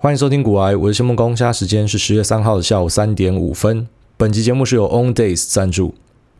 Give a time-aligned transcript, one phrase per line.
[0.00, 3.88] 欢迎收听古癌，我是谢梦工，现在时间是十月三号的下午三点五分。
[4.16, 5.92] 本期节目是由 OnDays 赞助。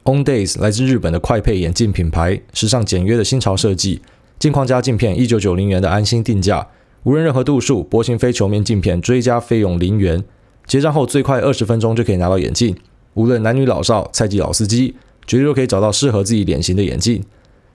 [0.05, 4.01] OnDays 来自日本的快配眼镜品牌，时尚简约的新潮设计，
[4.39, 6.69] 镜框加镜片一九九零元的安心定价，
[7.03, 10.23] 无论任何度数，薄型非球面镜片追加费用零元，
[10.65, 12.77] 结账后最快二十分钟就可以拿到眼镜。
[13.15, 14.95] 无论男女老少，菜鸡老司机，
[15.27, 17.25] 绝对都可以找到适合自己脸型的眼镜。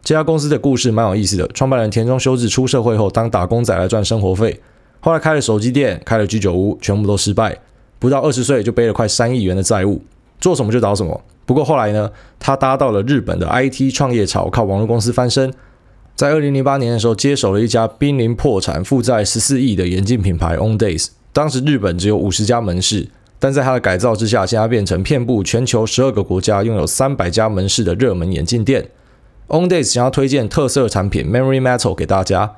[0.02, 4.62] 这家公司的故事蛮有意思的，创办人田中修治出社会后当打工仔来赚生活费。
[5.06, 7.60] 后来开了手机店，开了居酒屋，全部都失败。
[8.00, 10.02] 不到二十岁就背了快三亿元的债务，
[10.40, 11.22] 做什么就倒什么。
[11.46, 15.54] 不过后来呢，他搭到了日本的 IT 创业潮，靠网络公司翻身。
[16.16, 21.10] 在二零零八年的时候，接手了一家濒临破产、负债十四亿的眼镜品牌 OnDays。
[21.34, 28.88] 当时日本只有五十家门市，但在他的改造之下，现在变成遍布全球十二个国家、拥有三百家门市的热门眼镜店。
[29.50, 32.54] OnDays 想要推荐特色产品 Memory Metal 给大家。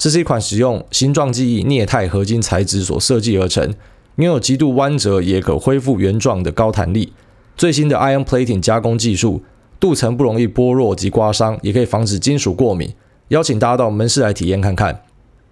[0.00, 3.74] 这是一款使用形状记忆镍钛合金材质所设计而成，
[4.16, 7.12] 拥有极度弯折也可恢复原状的高弹力。
[7.54, 9.42] 最新的 Ion Plating 加工技术，
[9.78, 12.94] 镀层不容易剥落及刮伤，也可以防止金属过敏。
[13.28, 15.02] 邀请大家到门市来体验看看。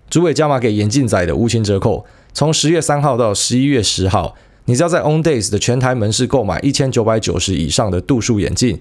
[0.09, 4.35] 主委加码给眼镜仔的无情折扣，从十月三号到十一月十号，
[4.65, 8.81] 你只要在 OnDays 的全台门市购买一千九百九十以上的度数眼镜。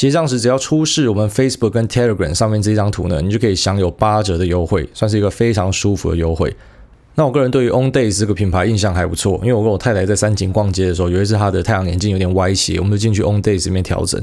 [0.00, 6.56] 结账时只要出示我们 Facebook 跟 Telegram 上面这张图呢，你就可以享有八折的优惠，算是一个非常舒服的优惠。
[7.16, 14.18] 那我个人对于 OnDays 这个品牌印象还不错，因为我跟我太太在三井逛街的时候，有一次她的太阳眼镜有点歪斜，我们就进去 OnDays 里面调整。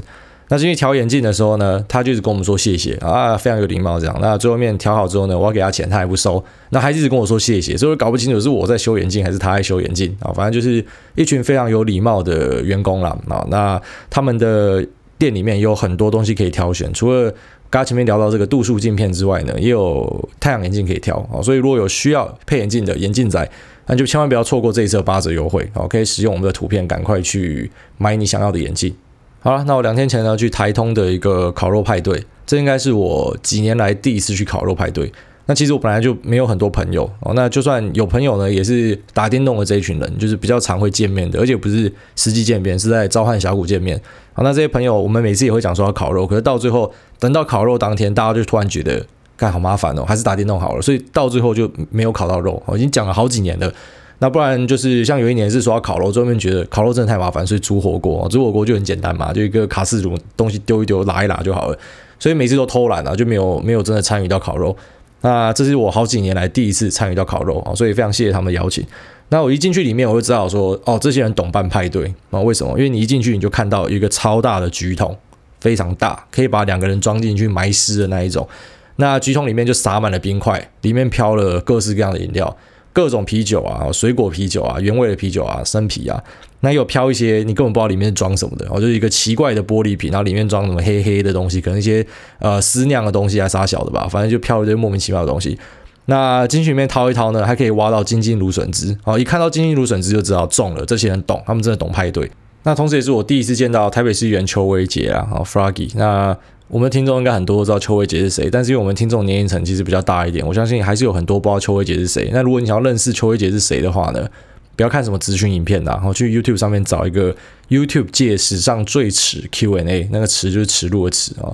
[0.48, 4.18] 那进去调眼镜的时候呢，他就一直跟我们说谢谢啊，非常有礼貌这样。
[4.20, 10.32] 那最后面调好之后呢，我要给他钱，他还不收，那还一直跟我说谢谢，所以我搞不清楚是我在修眼镜还是他在修眼镜啊。
[10.34, 10.84] 反正就是
[11.14, 13.46] 一群非常有礼貌的员工啦啊。
[13.48, 14.84] 那他们的。
[15.18, 17.30] 店里面有很多东西可以挑选，除了
[17.70, 21.42] 刚刚前面聊到这个度数镜片之外呢，也有太阳眼镜可以挑啊。
[21.42, 23.50] 所以如果有需要配眼镜的眼镜仔，
[23.86, 25.86] 那就千万不要错过这一次的八折优惠啊！
[25.86, 28.94] 可以使用我们的图片，赶快去买你想要的眼镜。
[29.40, 35.12] 好了，那我两天前呢去台通的一个烤肉派对，这应该是我几年来第一次去烤肉派对。
[35.50, 43.98] 那其实我本来就没有很多朋友哦，那就算有朋友呢，也是打电动的这一群人，就是比较常会见面的，而且不是实际见面，是在召唤峡谷见面。
[44.34, 49.02] 好，那这些朋友，我们每次也会讲说要烤肉，可是到最后等到烤肉当天，大家就突然觉得
[49.38, 52.62] 干好麻烦哦，还是打电动好了，所以到最后就没有烤到肉。
[52.66, 53.72] 我已经讲了好几年了，
[54.18, 61.78] 那不然就是像有一年是说要烤肉，最后面觉得烤肉真的太麻烦，所以煮火锅，煮火锅就很简单嘛，就一个卡式炉，东西丢一丢，拉一拉就好了，
[62.18, 64.76] 所以每次都偷懒了，就没有没有真的参与到烤肉。
[65.20, 68.86] 那这是我好几年来第一次参与到烤肉啊，所以非常谢谢他们的邀请。
[69.30, 72.40] 那我一进去里面，我就知道说，哦，这些人懂办派对啊？
[72.40, 72.70] 为什么？
[72.78, 75.16] 因为你一进去你就看到一个超大的橘桶，
[75.60, 78.48] 非常大，可以把两个人装进去埋尸的那一种。
[78.96, 82.56] 那橘桶里面就撒满了冰块，里面飘了各式各样的饮料。
[82.90, 86.20] 各种啤酒啊，水果啤酒啊，原味的啤酒啊，生啤啊，
[86.60, 92.04] 那有飘一些你根本不知道里面装什么的哦，就是一个奇怪的玻璃瓶，然后里面装什么黑黑的东西，可能一些
[92.38, 95.58] 呃私酿的东西还是啥小的吧，反正就飘了这些莫名其妙的东西。
[96.06, 102.30] 那进去里面掏一掏呢，还可以挖到金金芦笋汁哦，一看到金金芦笋汁就知道中了，这些人懂，他们真的懂派对。
[102.64, 106.36] 那同时也是我第一次见到台北市议员邱威杰啊，哦，Froggy 那。
[106.70, 112.28] 我们听众应该很多都知道邱威杰是谁，但是因为我们听众年龄层其实比较大一点，我相信还是有很多不知道邱威杰是谁。
[112.30, 114.28] 那如果你想要认识邱威杰是谁的话呢，
[114.78, 117.34] 不要看什么咨询影片的，然后去 YouTube 上面找一个
[117.68, 121.50] YouTube 界史上最耻 Q&A，那个耻就是耻辱的耻啊，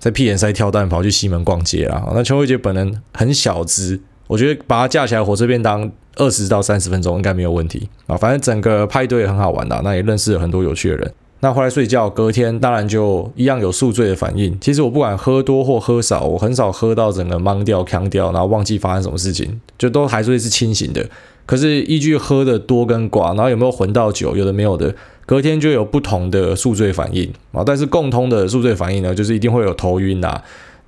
[0.00, 2.10] 在屁眼塞跳蛋跑去西门逛街啊。
[2.12, 8.16] 那邱慧杰本人很小资，我觉得把它架起来火车便当二十到三十分钟应该没有问题啊。
[8.16, 11.14] 反正整个派对很好玩的，那也认识了很多有趣的人。
[11.38, 14.58] 那回来睡觉，隔天当然就一样有宿醉的反应。
[14.60, 21.08] 其实我不管喝多或喝少，我很少喝到整个懵掉、锵掉，然后忘记发生什么事情，就都还是会是清醒的。
[21.48, 24.94] 可是依据喝的多跟寡，然后有没有混到酒，有的没有的，
[25.24, 27.62] 隔天就有不同的宿醉反应啊。
[27.64, 30.38] 但是共通的宿醉反应呢，就是一定会有头晕呐，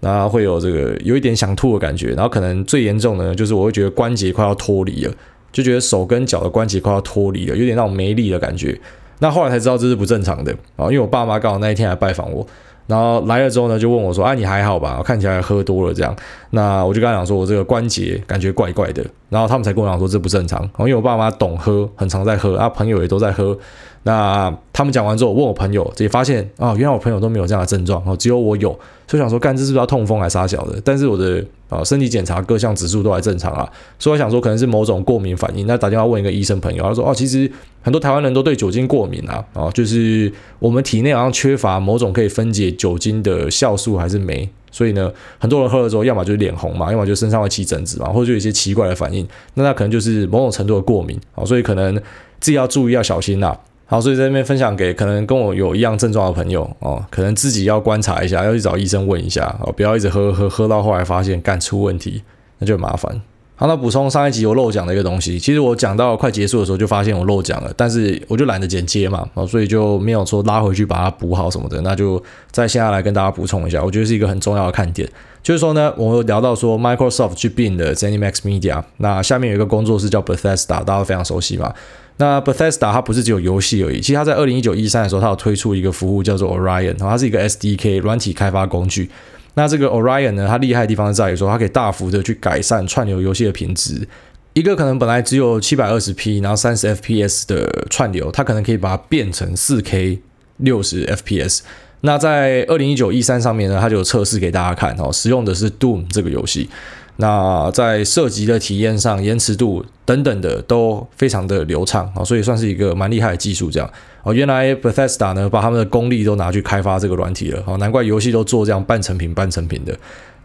[0.00, 5.14] 然后会有这个有一点想吐的感觉，然后可能最严重的呢，就是我会觉得关节快要脱离了，
[5.50, 8.78] 就觉得手跟脚的关节快要脱离了，有点那种没力的感觉。
[9.20, 12.46] 那后来才知道这是不正常的啊，因为我爸妈刚好那一天来拜访我，
[12.90, 15.00] 然后来了之后呢，就问我说：“哎，你还好吧？
[15.04, 16.14] 看起来喝多了这样。”
[16.50, 23.56] 那我就跟他讲说：“我这个关节感觉怪怪的。”然后他们才跟我讲说这不正常，因为我爸妈懂喝，很常在喝，啊，朋友也都在喝。
[24.02, 28.70] 那他们讲完之后，问我朋友，也发现啊，原来我朋友都没有这样的症状，哦，只有我有，
[29.06, 30.80] 所以想说，干这是不是要痛风还是啥小的？
[30.82, 35.66] 但是我的啊身体检查各项指数都还正常啊，所以我想说可能是某种过敏反应。
[35.66, 37.50] 那打电话问一个医生朋友，他说哦，其实
[37.82, 51.94] 很多台湾人都对酒精过敏啊，啊，就是我们体内好像缺乏某种可以分解酒精的酵素还是酶，所以呢，很多人喝了之后，要么就是脸红嘛，要么就身上会起疹子嘛，或者就有一些奇怪的反应，那他可能就是某种程度的过敏啊，所以可能
[52.40, 53.54] 自己要注意要小心呐。
[53.90, 62.22] 好，所以在这边分享给可能跟我有一样症状的朋友哦，可能自己要观察一下，要去找医生问一下哦，不要一直喝喝喝到后来发现肝出问题，
[62.60, 63.20] 那就麻烦。
[63.56, 72.22] 好，那补充上一集我漏讲的一个东西，其实我讲到快结束的时候就发现我漏讲了，但是我就懒得剪接嘛，哦，所以就没有说拉回去把它补好什么的，那就
[72.52, 75.10] 在现在来跟大家补充一下，我觉得是一个很重要的看点，
[75.42, 81.74] 就是说呢，我有聊到说 Microsoft 去并的 ZeniMax Media，那下面有一个工作室叫 Bethesda，大家都非常熟悉嘛。
[82.20, 89.08] 那 Bethesda 它不是只有游戏而已，其实它在二零一九一三的时候，它有推出一个服务叫做 Orion，它是一个 SDK 软体开发工具。
[89.54, 94.06] 那这个 Orion 呢，它厉害的地方在于说，它可以大幅的去改善串流游戏的品质。
[94.52, 100.20] 一个可能本来只有七百二十 P，然后三十 FPS 的串流，它可能可以把它变成四 K
[100.58, 101.60] 六十 FPS。
[102.02, 106.68] 那在二零一九一三上面呢，它就有测试给大家看哦，使用的是 Doom 这个游戏。
[107.16, 113.70] 那在射击的体验上，延迟度等等的都非常的流畅啊，所以算是一个蛮厉害的技术。
[113.70, 113.88] 这样
[114.24, 119.96] 哦，原来 Bethesda 呢，把他们的功力都拿去开发这个软体了哦，难怪游戏都做这样半成品半成品的。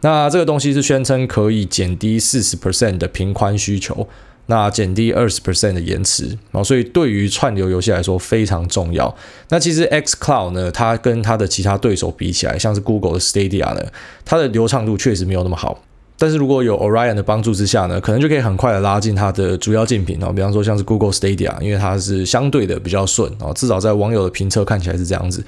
[0.01, 4.07] 那这个东西是宣称可以减低四十 percent 的频宽需求，
[4.45, 9.15] 那减低二十 percent 的延迟哦，所以对于串流游戏来说非常重要。
[9.49, 13.83] 那其实 xCloud 呢，它跟它的其他对手比起来，像是 Google 的 Stadia 呢，
[14.23, 15.81] 它的流畅度确实没有那么好。
[16.17, 25.43] 但是如果有 Orion 的帮助之下呢，可能就可以很快的拉近它的主要竞品哦，比方说像是 Google Stadia，因为它是相对的比较顺哦，至少在网友的评测看起来是这样子。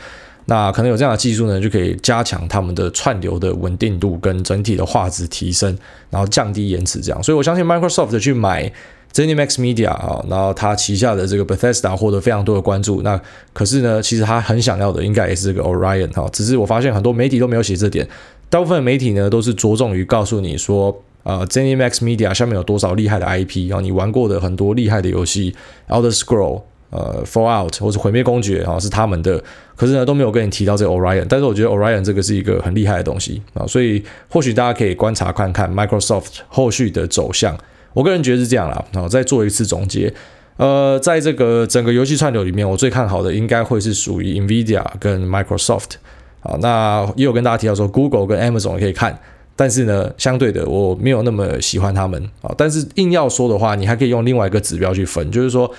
[0.50, 5.78] 那可能有这样的技术呢，就可以加强他们的串流的稳定度跟整体的画质提升，
[6.10, 7.22] 然后降低延迟这样。
[7.22, 8.72] 所以我相信 Microsoft 去买
[9.14, 13.02] ZeniMax Media 啊，然后它旗下的这个 Bethesda 获得非常多的关注。
[13.02, 13.20] 那
[13.52, 18.08] 可是呢，其实他很想要的应该也是这个 Orion 哈，只是我发现很多媒体都没有写这点。
[18.50, 25.54] 大部分媒体呢，都是着重于告诉你说，呃，ZeniMax Media 下面有多少厉害的 IP，然后你玩过的很多厉害的游戏
[25.90, 29.44] ，Elder Scroll，呃，Fallout 或者毁灭公爵啊，是他们的，
[29.76, 37.58] 可是呢都没有跟你提到这个 Orion，但是我觉得 Orion 这个是一个很厉害的东西啊，所以或许大家可以观察看看 Microsoft 后续的走向。
[37.94, 40.14] 我个人觉得是这样啦，然后再做一次总结，
[40.56, 45.96] 呃，在这个整个游戏串流里面，我最看好的应该会是属于 NVIDIA 跟 Microsoft。
[46.42, 49.18] 啊，那也有跟大家提到说，Google 跟 Amazon 也可以看，
[49.56, 52.54] 但是呢，相对的我没有那么喜欢他们啊。
[52.58, 55.70] 但是硬要说的话，你还可以用另外一个指标去分，就是说，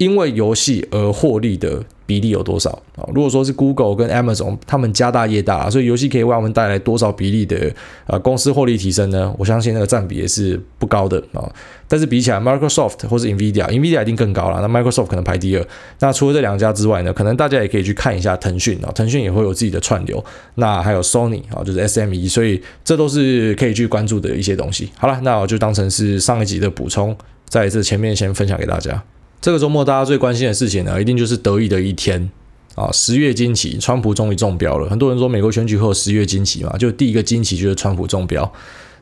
[0.00, 1.84] 因为游戏而获利的。
[2.10, 3.06] 比例有多少啊？
[3.14, 7.72] 如果说是 Google 跟 Amazon 他们家大业大，所以游戏可以为我们带来多少比例的
[8.08, 9.32] 呃公司获利提升呢？
[9.38, 11.48] 我相信那个占比也是不高的啊。
[11.86, 14.60] 但是比起来，Microsoft 或是 NVIDIA，NVIDIA 一定更高了。
[14.60, 15.64] 那 Microsoft 可能排第二。
[16.00, 20.20] 那除了这两家之外呢，可能大家也可以去看一下腾讯啊，腾讯也会有自己的串流。
[20.56, 24.90] 那还有 Sony 啊，就是 SME，所以这都是可以去关注的一些东西。
[24.98, 27.16] 好了，那我就当成是上一集的补充，
[27.48, 29.00] 在这前面先分享给大家。
[29.40, 32.30] 这个周末大家最关心的事情呢，一定就是得意的一天
[32.74, 32.90] 啊！
[32.92, 34.88] 十月惊奇，川普终于中标了。
[34.88, 38.50] 很多人说美国选举后十月惊奇嘛，就第一个惊奇就是川普中标。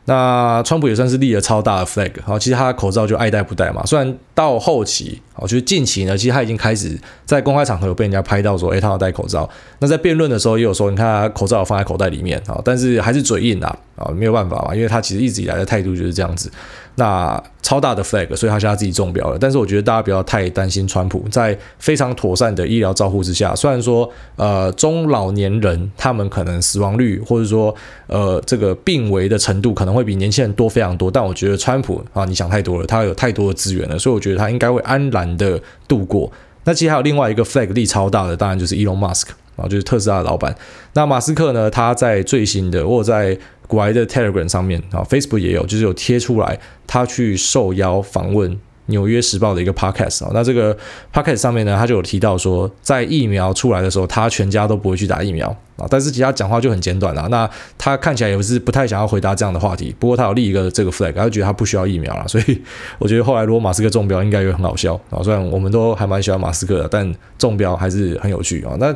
[0.04, 3.84] 那川普也算是立了超大的 flag，好，其实他的口罩就爱戴不戴嘛。
[3.84, 6.96] 虽然到后期，哦，就是近期呢，其实他已经开始
[7.26, 9.50] 在公开场合有被人家拍到说，诶，他要戴口罩。
[9.80, 16.48] 那在辩论的时候也有说，你看他口罩放在口袋里面啊，但是还是嘴硬啊，啊，没有办法嘛，因为他其实一直以来的态度就是这样子。
[16.94, 19.38] 那超大的 flag，所以他现在自己中标了。
[19.38, 27.72] 但是我觉得大家不要太担心川普，在非常妥善的医疗照护之下，虽然说呃中老年人他们可能死亡率或者说
[28.08, 36.30] 呃这个病危的程度可能会比年轻人多非常多，但我觉得川普啊，你想太多了，他有太多的资源了，所以我觉得觉得他应该会安然的度过。
[36.64, 40.54] 那其实还有另外一个 flag 力超大的，当然就是 Elon Musk 啊，就是特斯拉的老板。
[40.92, 48.52] 那马斯克呢，他在最新的或者在国外的 Telegram 上面啊，Facebook 也有，就是有贴出来，他去受邀访问
[48.88, 50.30] 《纽约时报》的一个 Podcast 啊。
[50.34, 50.76] 那这个
[51.14, 55.86] Podcast 上面呢，他就有提到说，在疫苗出来的时候，他全家都不会去打疫苗啊。
[55.88, 57.26] 但是其他讲话就很简短了。
[57.30, 59.94] 那他看起来也不是不太想要回答这样的话题。
[59.98, 62.28] 不过他有立一个这个 flag，他就觉得他不需要疫苗了。
[62.28, 62.62] 所以
[62.98, 65.22] 我觉得后来如果马斯克中标，应该也很好笑啊。
[65.22, 68.74] 虽然我们都还蛮喜欢马斯克的，但中标还是很有趣啊。
[68.78, 68.94] 那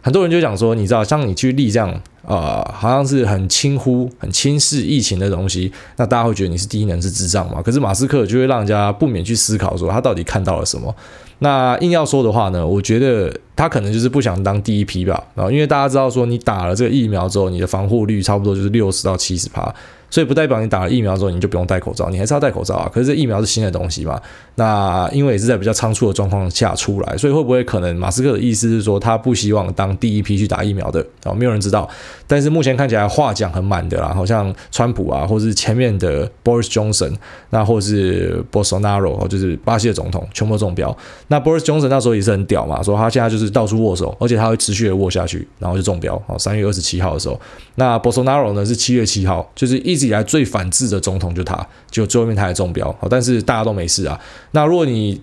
[0.00, 2.00] 很多人就讲说，你知道，像你去立这样。
[2.28, 7.62] 呃，好像是很轻忽、很轻视疫情的东西，那大家会觉得你是第一能、是智障嘛？
[7.62, 10.94] 可是马斯克就会让人家不免去思考，说他到底看到了什么。
[11.38, 15.24] 那硬要说的话呢，我觉得他可能就是不想当第一批吧。
[15.34, 19.74] 然后因为大家知道说，你打了这个疫苗之后，你的防护率差不多就是六十到七十趴。
[20.10, 22.90] 所以不代表你打了疫苗之后你就不用戴口罩，你还是要戴口罩啊。
[22.92, 24.20] 可是这疫苗是新的东西嘛，
[24.54, 31.32] 那因为也是在比较仓促的状况下出来，所以会不会可能马斯克的意思是说他不希望当第一批去打疫苗的啊？
[31.32, 31.88] 没有人知道。
[32.26, 37.14] 但是目前看起来话讲很满的啦，好像川普啊，或是前面的 Boris Johnson，
[37.50, 40.94] 那或是 Bolsonaro，就是巴西的总统，全部中标。
[41.28, 46.20] 那 Boris Johnson 那时候也是很屌嘛，说他现在就是到处握手，而且他会持续的握下去，然后就中标。
[46.26, 47.40] 好，三月二十七号的时候，
[47.76, 52.90] 那 Bolsonaro 呢是七月七号，就是一直以来最反制的总统就他，就最后面他也中标。
[53.00, 54.18] 好，但是大家都没事啊。
[54.52, 55.20] 那如果你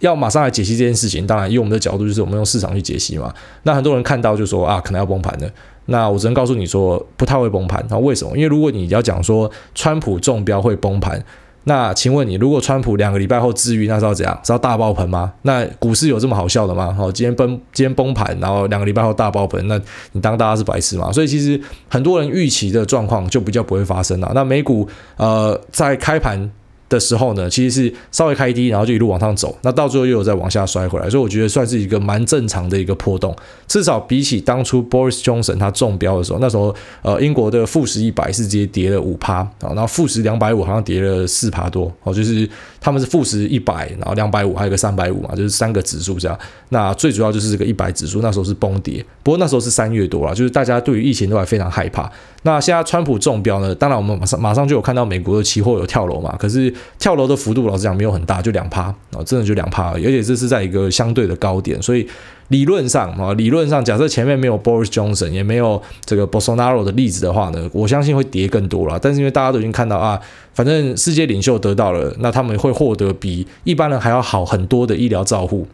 [0.00, 3.32] 要马上来解析这件事情，当然以我们的角度就是我们用市场去解析嘛。
[3.62, 5.48] 那很多人看到就说啊，可能要崩盘了。
[5.86, 7.84] 那我只能告诉你说，不太会崩盘。
[7.90, 8.36] 那为什么？
[8.36, 11.22] 因为如果你要讲说川普中标会崩盘。
[11.64, 14.38] 那请问你，如果川普两个礼拜后治愈，那是要怎样？
[14.44, 15.32] 是要大爆棚吗？
[15.42, 16.96] 那股市有这么好笑的吗？
[16.98, 19.80] 哦，今天崩，今天崩盘，然后两个礼拜后大爆棚，那
[20.12, 21.10] 你当大家是白痴吗？
[21.10, 24.30] 所以其实很多人预期的状况就比较不会发生了。
[24.34, 26.50] 那美股呃在开盘。
[26.94, 33.34] 的时候呢，其实是稍微开低，然后就一路往上走，那到最后又有再往下摔回来，所以我觉得算是一个蛮正常的一个波动，
[33.66, 42.48] 至少比起当初 Boris Johnson 他中标的时候，那时候呃英国的富时一百是直接跌了五趴啊，然后富时两百五好像跌了四趴多哦，就是
[42.80, 52.10] 他们是富时一百，然后两百五还有个三百五嘛，就是三个指数这样，那最主要就是这个一百指数那时候是崩跌，不过那时候是三月多了，就是大家对于疫情都还非常害怕。
[52.42, 56.72] 那现在川普中标呢，当然我们马上马上就有看到美国的期货有跳楼嘛，可是。
[56.98, 62.06] 跳楼的幅度，老实讲没有很大，就两趴啊，真的就两趴而，且这是在一个相对的高点，所以
[62.48, 68.98] 理论上啊，理论上假设前面没有 Boris Johnson，也没有这个 Bolsonaro 的例子的话呢，我相信会跌更多了。
[69.00, 70.20] 但是因为大家都已经看到啊，
[70.52, 75.66] 反正世界领袖得到了，那他们会获得比一般人还要好很多的医疗照护。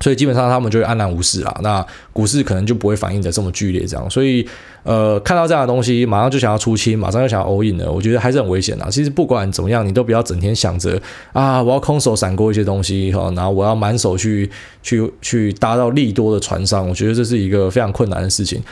[0.00, 4.10] 所以基本上他们就会安然无事啦，那股市可能就不会反应的这么剧烈，这样。
[4.10, 4.46] 所以
[4.82, 8.86] 呃，看到这样的东西，马上就想要出清，马上就想要 all in 了，我觉得还是很危险的。
[8.90, 11.00] 其实不管怎么样，你都不要整天想着
[11.32, 14.50] 啊，我要空手闪过一些东西哈，然后我要满手去
[14.82, 18.62] 去去搭到利多的船上，我觉得这是一个非常困难的事情。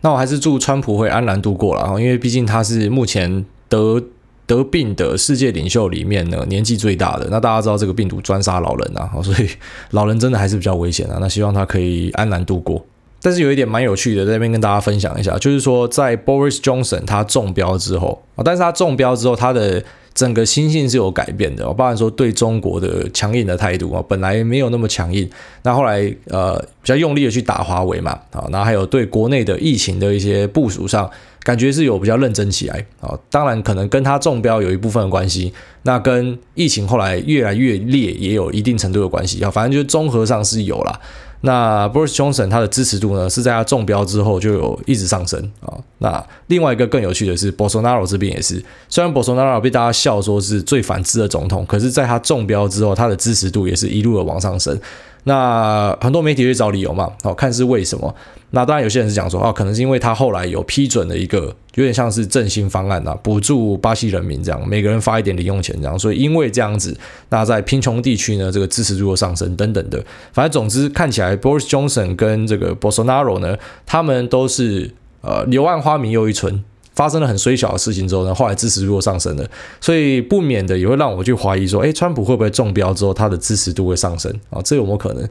[0.00, 4.02] 那我还是祝川普会安然度过了，因为毕竟他是目前得。
[4.52, 7.26] 得病的世界领袖里面呢，年纪最大的。
[7.30, 9.48] 那大家知道这个病毒专杀老人啊，所以
[9.92, 11.16] 老人真的还是比较危险啊。
[11.20, 12.84] 那希望他可以安然度过。
[13.22, 19.82] 但是有一点蛮有趣的，在这边跟大家分享一下，就是说在 Boris Johnson 他中标之后啊，但是他中标之后，他的
[20.14, 21.66] 整个心性是有改变的。
[21.66, 25.28] 我包含说对中国的强硬的态度啊，本来没有那么强硬，
[25.62, 31.10] 那后来呃比较用力的去打华为嘛啊，然后还有对国内的疫情的一些部署上。
[31.44, 35.52] 感觉是有比较认真起来啊，当然可能跟他中标有一部分的关系，
[35.82, 41.00] 那跟疫情后来越来越烈也有一定程度的关系啊，反正就是综合上是有啦。
[41.42, 45.76] 那 Boris Johnson 他的支持度呢是在他中标之后就有一直上升啊。
[45.98, 54.78] 那另外一个更有趣的是，Bolsonaro 这边也是，虽然 Bolsonaro 被大家笑说是最反制的总统，可是在他中标之后，他的支持度也是一路的往上升。
[55.24, 58.14] 那很多媒体会找理由嘛，好，看是为什么？
[58.50, 66.94] 那当然有些人是讲说，哦，可能是因为他后来有批准了一个有点像是振兴方案呐，补助巴西人民这样，每个人发一点零用钱这样，所以因为这样子，
[67.30, 74.90] 那在贫穷地区呢，这个支持度上升等等的，反正总之看起来，Boris Johnson 跟这个 Bolsonaro 呢，他们都是
[75.22, 76.62] 呃柳暗花明又一村。
[76.94, 79.48] 发生了很衰小的事情之后呢，后来支持度上升了，
[79.80, 84.60] 所以不免的也会让我去怀疑说，诶，川普会不会中标之后他的支持度会上升啊？
[84.62, 85.28] 这有没有可能？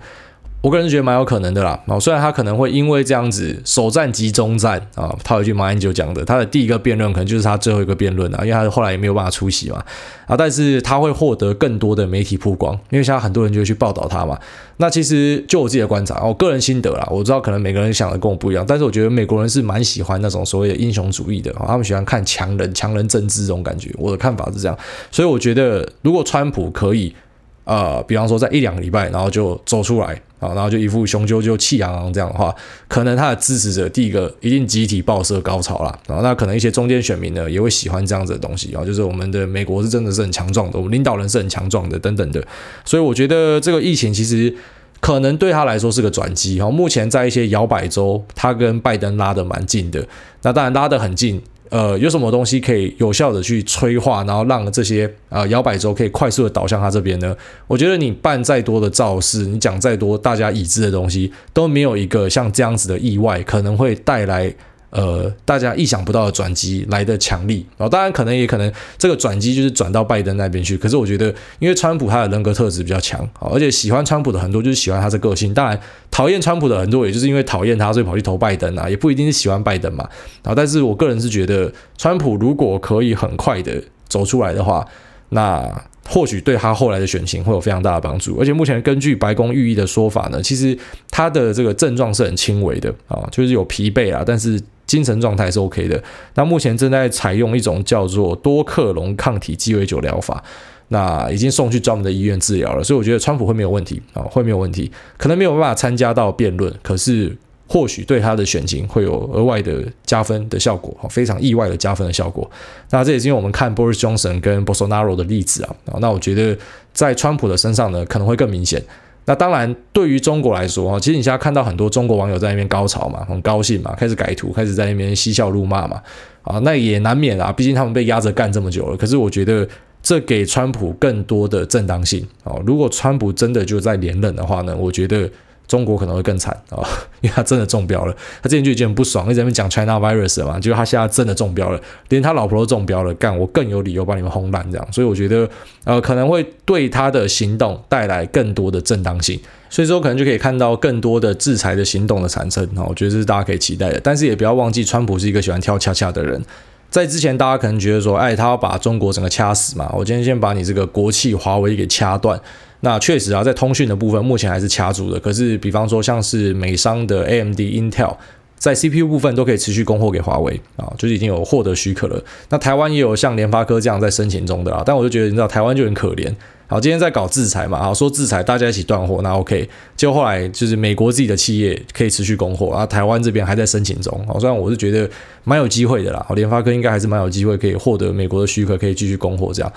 [0.62, 9.84] 我个人觉得蛮有可能的啦，啊，虽然他可能会因为这样子首战集中战啊，套一句马英九讲的，他的第一个辩论可能就是他最后一个辩论啊，因为他后来也没有办法出席嘛，
[10.28, 14.40] 啊，但是他会获得更多的媒体曝光，因为现在很多人就会去报道他嘛。
[14.78, 23.92] 那其实就我自己的观察，我个人心得啦，我知道可能每个人想的跟我不一样，但是我觉得美国人是蛮喜欢那种所谓的英雄主义的，他们喜欢看强人、强人政治这种感觉。
[23.98, 24.78] 我的看法是这样，
[25.10, 27.16] 所以我觉得如果川普可以。
[27.64, 30.08] 呃，比方说在一两个礼拜，然后就走出来
[30.40, 32.54] 啊，然后就一副雄赳赳、气昂昂这样的话，
[32.88, 36.20] 可能他的支持者第一个一定集体爆射高潮了啊。
[36.24, 42.44] 那可能一些中间选民呢也会喜欢这样子的东西啊，就是我们的美国是真的是很强壮的，我们领导人是很强壮的等等的。
[42.84, 44.54] 所以我觉得这个疫情其实
[45.00, 46.70] 可能对他来说是个转机哈。
[46.70, 50.06] 目前在一些摇摆州，他跟拜登拉得蛮近的，
[50.42, 51.42] 那当然拉得很近。
[51.72, 57.34] 呃，有什么东西可以有效的去催化，然后让这些呃摇摆州可以快速的导向他这边呢？
[57.66, 64.54] 我觉得你办再多的造势，你讲再多大家已知的东西，都没有一个像这样子的意外可能会带来
[64.92, 70.78] 呃，大家意想不到的转机来的强力，然后当然可能也可能这个转机就是转到拜登那边去。
[70.78, 75.54] 可是我觉得，因为川普他的人格特质比较强，而且喜欢川普的很多就是喜欢他的个性。
[75.54, 75.80] 当然，
[76.12, 80.08] 讨厌川普的很多也就是因为讨厌他，所以跑去投拜登啊，也不一定是喜欢拜登嘛。
[80.44, 84.86] 然后，但是我个人是觉得，川普如果可以很快的走出来的话，
[85.30, 85.84] 那。
[86.10, 90.78] 或许对他后来的选情会有非常大的帮助，而且目前根据白宫御医的说法呢，其实
[91.10, 94.60] 他的这个症状是很轻微的啊，就是有疲惫啊，但是
[94.92, 96.04] 精神状态是 OK 的。
[96.36, 100.44] 那目前正在采用一种叫做多克隆抗体鸡尾酒疗法，
[100.90, 107.38] 那已经送去专门的医院治疗了，所以我觉得川普会没有问题啊，会没有问题，可能没有办法参加到辩论，可是。
[107.74, 112.52] 或许对他的选情会有额外的加分的效果，非常意外的加分的效果。
[112.90, 116.58] 那这也是因为我们看 Boris Johnson 跟 Bolsonaro 的例子啊，那我觉得
[116.92, 118.84] 在川普的身上呢，可能会更明显。
[119.32, 126.02] 那当然，对于中国来说啊，其实你现在看到很多中国网友在那边高潮嘛，很高兴嘛，开始改图，开始在那边嬉笑怒骂嘛，
[126.42, 128.98] 啊，那也难免啊，毕竟他们被压着干这么久了。
[128.98, 129.66] 可是我觉得
[130.04, 135.30] 这给川普更多的正当性啊，如果川普真的就在连任的话呢，我觉得。
[135.72, 136.84] 中国可能会更惨啊、
[137.24, 138.14] 因为他真的中标了。
[138.44, 144.86] 他之前就已经很不爽，一直在那边讲 China virus 了嘛，结果他现在真的中标了，连他老婆都中标了，干我更有理由把你们轰烂这样。
[144.92, 145.50] 所以我觉得，
[145.86, 152.68] 呃，可能会对他的行动带来更多的正当性，所以说可能就可以看到更多的制裁的行动的产生。
[152.74, 156.44] 那我觉得这是大家可以期待的，但是也不要忘记，川普是一个喜欢跳恰恰的人。
[156.90, 162.38] 在之前，大家可能觉得说，哎，他要把中国整个掐死嘛，我今天先把你这个国企华为给掐断。
[162.82, 165.20] 那确实啊，在通讯的部分目前还是卡住的。
[165.20, 168.16] 可是，比方说像是美商的 AMD、Intel，
[168.58, 172.24] 在 CPU 部分都可以持续供货给华为啊，就是已经有获得许可了。
[172.50, 176.34] 那台湾也有像联发科这样在申请中的啊，但我就觉得，你知道台湾就很可怜。
[176.68, 179.68] 好，今天在搞制裁嘛，好说制裁，大家一起断货，那 OK。
[179.98, 184.26] 结果后来就是美国自己的企业可以持续供货，然后台湾这边还在申请中。
[184.26, 185.10] 好，虽然我是觉得
[185.44, 189.72] 蛮有机会的啦，好，联发科应该还是蛮有机会可以获得美国的许可，可以继续供货这样。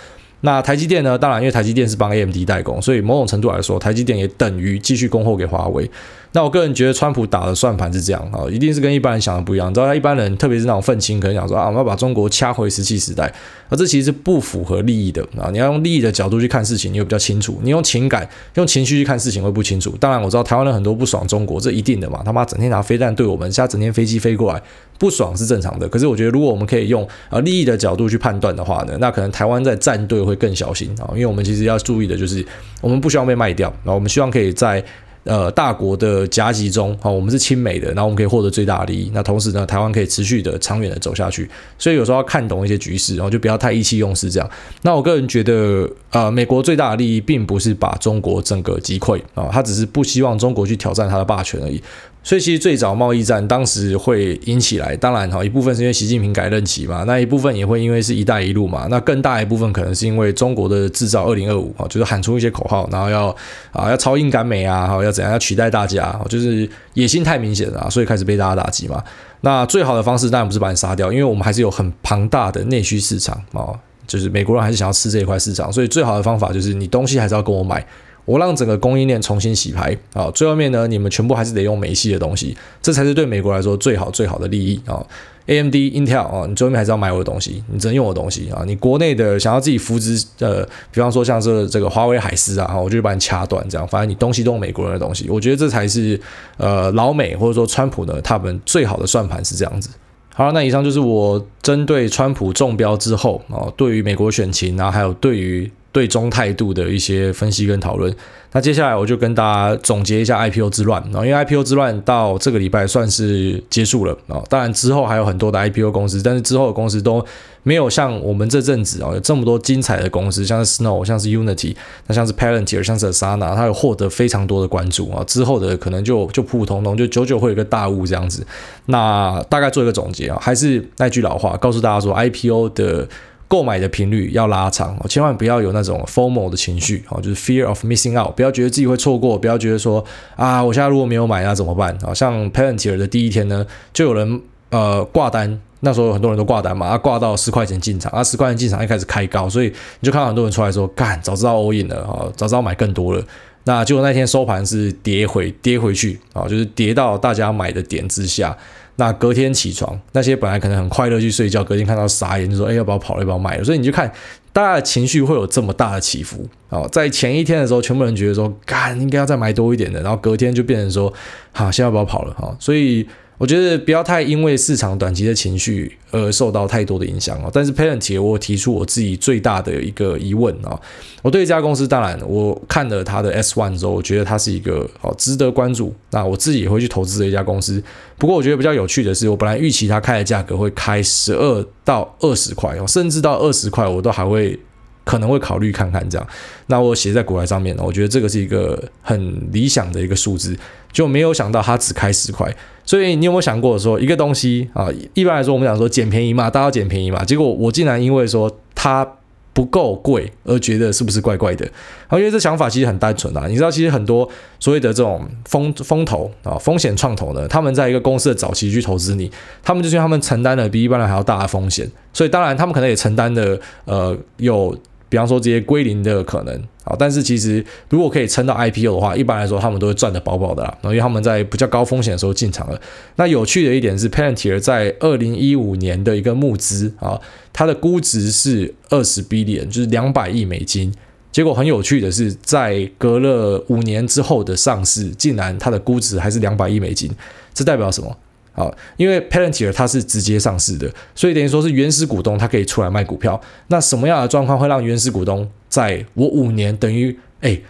[0.45, 1.17] 那台积电呢？
[1.17, 5.91] 当然，因为台积电是帮 AMD 代工，所以某种程度来说，台积电也等于继续供货给华为。
[6.37, 9.71] 那我个人觉得，川普打的算盘是这样啊，一定是跟一般人想的不一样。
[9.71, 13.33] 你知道，他一般人，特别是那种愤青，可能想说啊，我们要把中国掐回石器时代，
[13.69, 15.49] 而这其实是不符合利益的啊。
[15.53, 19.97] 你要用利益的角度去看事情，你会比较清楚；你用情感、用情绪去看事情会不清楚。
[20.01, 24.61] 当然，我知道台湾人很多不爽中国，这一定的嘛，他妈整天拿飞弹对我们，现在整天飞机飞过来，
[24.99, 25.89] 不爽是正常的。
[25.89, 32.45] 可是我觉得，如果我们可以用啊利益的角度去判断的话呢，那可能台湾在站队会更小心啊，因为我们其实要注意的就是，
[32.81, 34.85] 我们不希望被卖掉，然后我们希望可以在。
[35.25, 39.11] 呃，大国的夹击中，好，我们是亲美的，然后我们可以获得最大的利益。
[39.15, 41.49] 那同时呢，台湾可以持续的、长远的走下去。
[41.79, 44.51] 所以有时候要看懂一些局势，然后就不要太意气用事这样。
[44.83, 51.83] 那我个人觉得，呃，美国最大的利益并不是把中国整个击溃啊，他只是不希望中国去挑战他的霸权而已。
[52.25, 63.29] 所以其实最早贸易战当时会引起来，当然哈，一部分是因为习近平改任期嘛，那一部分也会因为是一带一路嘛，那更大一部分可能是因为中国的制造二零二五啊，就是喊出一些口号，然后要
[63.73, 69.05] 啊要超英赶美啊，哈要怎样要取代大家，就是野心太明显了，所以开始被大家打击嘛。
[69.43, 73.69] 那最好的方式当然不是把你杀掉，因为我们还是有很庞大的内需市场啊，
[74.07, 77.87] 就是美国人还是想要吃这一块市场，所以最好的方法就是你东西还是要跟我买。
[78.25, 85.05] 我让整个供应链重新洗牌啊，最后面呢，你们全部还是得用美系的东西，这才是对美国来说最好最好的利益啊。
[85.47, 88.63] AMD、Intel 啊，你最后面还是要买我的东西，你只能用我的东西啊。
[88.67, 96.19] 你国内的想要自己扶植呃，比方说像是这个华为海思啊，我就把你掐断，这样，反正你东西都用美国人的东西，我觉得这才是
[96.57, 99.91] 呃老美或者说川普呢，他们最好的算盘是这样子。
[100.35, 105.71] 好了，那以上就是我针对川普中标之后啊，对于美国选情啊，还有对于。
[105.95, 108.13] 对中态度的一些分析跟讨论，
[108.51, 117.25] 那接下来我就跟大家总结一下 IPO 之乱，因为 IPO 之乱到这个礼拜算是结束了啊，当然之后还有很多的 IPO 公司，但是之后的公司都
[117.63, 121.77] 没有像我们这阵子啊有这么多精彩的公司，像是 Snow，像是 Unity，
[122.09, 128.45] 那像是 Palantir，像是 Sana，它有获得非常多的关注啊，之后的可能就就普普通通，就久久会有个大雾这样子。
[128.87, 133.09] 那大概做一个总结啊，还是那句老话，告诉大家说 IPO 的。
[133.55, 141.97] 购买的频率要拉长，千万不要有那种 FOMO 的情绪，哦就是 fear of missing out，不要觉得自己会错过，不要觉得说啊，我现在如果没有买那怎么办？
[142.05, 149.67] 啊，像 Palantir 的第一天呢，就有人呃挂单，那时候很多人都挂单嘛，他挂到十块钱进场，啊十块钱进场一开始开高，所以
[150.01, 153.25] 你就看到很多人出来说，干，早知道 all in 了啊，早知道买更多了。
[153.67, 158.59] 那结果那天收盘是跌回跌回去啊，就是跌到大家买的点之下。
[158.97, 163.19] 那隔天起床，那些本来可能很快乐去睡觉，隔天看到傻眼，就说：“哎，要不要跑？
[163.19, 164.13] 要不要买？”所以你就看，
[164.53, 166.89] 大家的情绪会有这么大的起伏哦！
[166.93, 171.13] 在前一天的时候，全部人觉得说：“干，应该要再买多一点的。”然后隔天就变成说
[171.51, 173.07] ：“好，现在要不要跑了？”哈，所以
[173.45, 177.51] 我觉得不要太因为市场短期的情绪而受到太多的影响哦。
[177.53, 180.81] 但是 Palantir 我提出我自己最大的一个疑问啊，
[181.21, 187.85] 我对这家公司当然我看了它的 S one 之后，我觉得它是一个好值得关注，那我自己也会去投资的一家公司。
[188.17, 194.59] 不过我觉得比较有趣的是，我本来预期它开的价格会开十二到二十块哦，甚至到二十块我都还会。
[195.05, 196.27] 可能会考虑看看这样，
[196.67, 200.57] 那我写在股台上面，我觉得这个是一个很理想的一个数字，
[200.91, 202.51] 就没有想到它只开十块。
[202.87, 204.89] 所以你有没有想过说一个东西啊？
[205.15, 209.07] 一般来说我们讲说捡便宜嘛，大家捡便宜嘛，结果我竟然因为说它
[209.55, 211.65] 不够贵而觉得是不是怪怪的？
[211.65, 211.73] 然
[212.09, 213.47] 啊，因为这想法其实很单纯啊。
[213.47, 219.31] 你知道，其实很多所谓的这种风风投啊、风险创投呢，他们在一个公司的早期去投资你，
[219.63, 224.77] 他们就是他们承担了比一般人还要大的风险，所以当然他们可能也承担的呃有。
[225.15, 230.77] 比方说这些归零的可能啊，但是其实如果可以撑到 IPO 的话，一般来说他们都会赚得饱饱的啦。
[230.83, 232.81] 因为他们在比较高风险的时候进场了。
[233.15, 237.17] 那有趣的一点是 p a n t i e r 在二零一五年的一个募资啊，
[237.53, 240.93] 它的估值是二十 billion，就是两百亿美金。
[241.31, 247.09] 结果很有趣的是，在隔了五年之后的上市，竟然它的估值还是两百亿美金。
[247.53, 248.17] 这代表什么？
[248.55, 253.41] 好，因为 Palantir 它是直接上市的，所以等于说是原始股东，他可以出来卖股票。
[253.67, 257.61] 那什么样的状况会让原始股东在我五年等于哎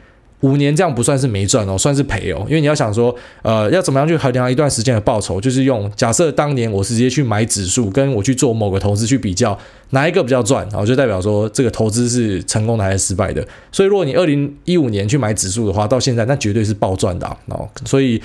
[0.40, 2.44] 五年这样不算是没赚哦，算是赔哦？
[2.46, 5.40] 因为你要想说，呃，要怎么样去衡量一段时间的报酬？
[5.40, 9.58] 就是用假设当年我直接去买指数，跟我去做某个投资去比较，
[9.90, 10.68] 哪一个比较赚？
[10.68, 13.42] 然后就代表说这个投资是成功的还是失败的。
[13.72, 17.34] 所以如果你二零一五年去买指数的话，到现在那绝对是暴赚的啊。
[17.46, 18.20] 哦，所以。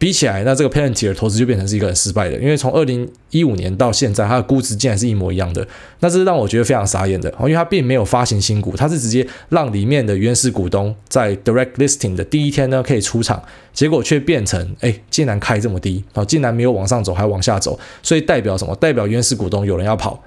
[0.00, 7.30] 比起来，那这个 Palantir 的投资就变成是一个很失败的，因为从二零一五年到现在，它的估值竟然是一模一样的，那这是让我觉得非常傻眼的。
[7.40, 13.42] 因为它并没有发行新股，它是直接让里面的原始股东在 Direct Listing 的第一天呢可以出场，
[13.74, 18.74] 结果却变成，哎，竟然开这么低，啊，竟然没有往上走，还往下走，所以代表什么？
[18.76, 20.24] 代表原始股东有人要跑。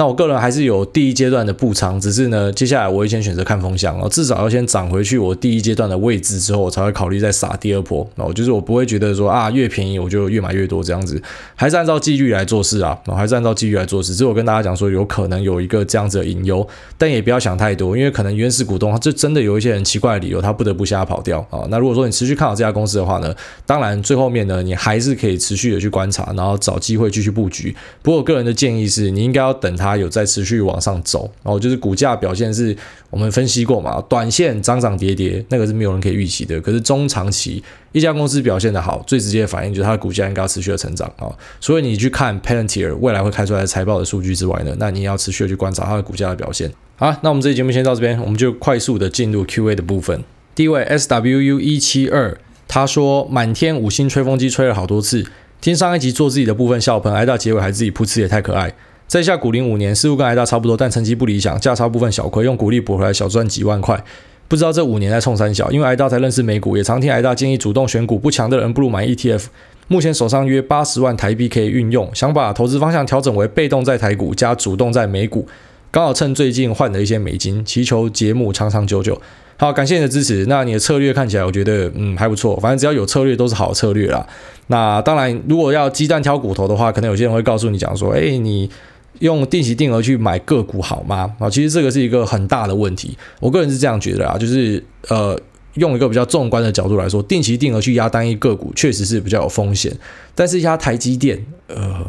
[0.00, 8.08] 那我个人还是有第一阶段的布仓，只是呢，接下来我会先选择看风向，然后至少要先涨回去我第一阶段的位置之后，我才会考虑再撒第二波。
[8.16, 11.22] 然后就是我不会觉得说啊，越便宜我就越买越多这样子，
[11.54, 14.12] 还是按照纪律来做事啊，然后还是按照纪律来做事。
[14.12, 21.60] 只是我跟大家讲说，有可能有一个这样子的隐忧，但也不要想太多，因为可能原始股东他就真的有一些很奇怪的理由，他不得不瞎跑掉啊。
[21.68, 23.34] 那如果说你持续看好这家公司的话呢，
[23.66, 27.76] 当然最后面呢，你还是可以持续的去观察，然后找机会继续布局。
[28.00, 32.76] 不过我个人的建议是，你应该要等它它有在持续往上走，然后就是股价表现是
[33.10, 36.60] 我们分析过嘛，短线涨涨跌跌，那个是没有人可以预期的。
[36.60, 41.26] 可是中长期一家公司表现的好，最直接的反应就是它的股价应该持续的成长啊。
[41.60, 46.72] 所以你去看 Palantir 未来会开出来财报的数据之外呢，那你也要持续的去观察它的股价的表现。
[46.96, 50.22] 好，那我们这期节目先到这边，我们就快速的进入 Q&A 的部分。
[50.54, 55.24] 第一位 SWU 一七二，他说满天五星吹风机吹了好多次，
[55.62, 58.74] 听上一集做自己的部分笑喷，挨到结尾还自己噗嗤也太可爱。
[59.10, 64.00] 在下股龄五年，似乎跟挨大差不多，但成绩不理想，价差部分小亏，用股利补回来小赚几万块。
[64.46, 69.46] 不知道这五年在冲三小，因为挨大才认识美股，也常听挨大建议主动选股，不强的人不如买 ETF。
[69.88, 75.44] 目前手上约八十万台币可以运用，想把投资方向调整为被动在台股加主动在美股，
[75.90, 79.20] 刚好趁最近换了一些美金，祈求节目长长久久。
[79.56, 80.46] 好，感谢你的支持。
[80.46, 84.24] 那你的策略看起来，我觉得嗯还不错，反正只要有策略都是好策略啦。
[84.68, 88.70] 那当然，如果要鸡蛋挑骨头的话，可能有些人会告诉你讲说，哎你。
[89.18, 91.34] 用定期定额去买个股好吗？
[91.38, 93.18] 啊，其实这个是一个很大的问题。
[93.40, 95.38] 我个人是这样觉得啊，就是呃，
[95.74, 99.94] 用一个比较纵观的角度来说，定期定额去压单一个股确实是比较有风险。
[100.34, 102.06] 但是压台积电，呃，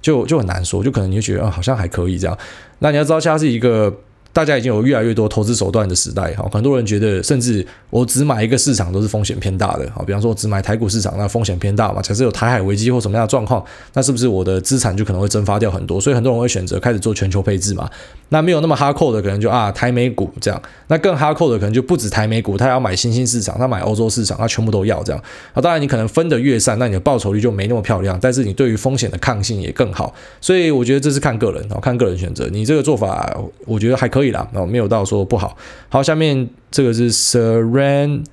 [0.00, 2.38] 就就很难说，就可能你就觉得啊，好像还可以这样。
[2.78, 3.92] 那你要知道，它是一个。
[4.32, 16.00] 大家已经有越来越多投资手段的时代，哈，很多人觉得，甚至我只买一个市场都是风险偏大的，好，比方说我只买台股市场，那风险偏大嘛，假设有台海危机或什么样的状况，那是不是我的资产就可能会蒸发掉很多？
[16.00, 17.88] 所以很多人会选择开始做全球配置嘛。
[18.30, 25.22] 那没有那么哈扣的，可能就啊台美股这样，那更哈扣的可能就不止台美股，他要买新兴市场，他买欧洲市场，他全部都要这样。
[25.52, 30.14] 啊，当然你可能分得越散，那你的报酬率就没那么漂亮，但是你对于风险的抗性也更好。
[30.40, 32.48] 所以我觉得这是看个人，看个人选择。
[32.50, 35.04] 你这个做法，我觉得还可以啦，没有到。
[35.04, 35.56] 说不好，
[35.88, 38.24] 好，下面这个是 Surrend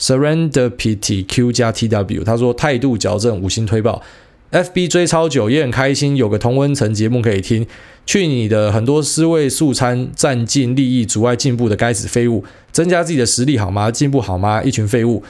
[0.00, 4.02] Serendipity Q 加 TW，他说态度矫正五星推爆
[4.50, 7.66] ，FB 追超久也很开心，有个同温层节目可以听。
[8.06, 13.90] 去你的，很多思维素餐占尽利益，阻碍进步的该死废物，增加自己的实力好吗？
[13.90, 14.62] 进步好吗？
[14.62, 15.22] 一群废物，